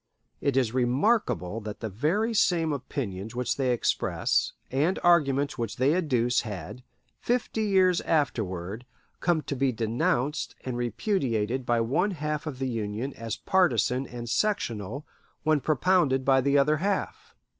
It 0.39 0.57
is 0.57 0.73
remarkable 0.73 1.61
that 1.61 1.79
the 1.79 1.87
very 1.87 2.33
same 2.33 2.73
opinions 2.73 3.35
which 3.35 3.57
they 3.57 3.71
express 3.71 4.53
and 4.71 4.97
arguments 5.03 5.59
which 5.59 5.75
they 5.75 5.93
adduce 5.93 6.41
had, 6.41 6.81
fifty 7.19 7.61
years 7.65 8.01
afterward, 8.01 8.87
come 9.19 9.43
to 9.43 9.55
be 9.55 9.71
denounced 9.71 10.55
and 10.65 10.75
repudiated 10.75 11.67
by 11.67 11.81
one 11.81 12.09
half 12.17 12.47
of 12.47 12.57
the 12.57 12.67
Union 12.69 13.13
as 13.13 13.37
partisan 13.37 14.07
and 14.07 14.27
sectional 14.27 15.05
when 15.43 15.59
propounded 15.61 16.25
by 16.25 16.41
the 16.41 16.57
other 16.57 16.77
half. 16.77 17.35